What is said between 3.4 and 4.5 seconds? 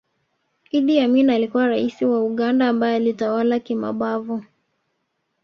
kimabavu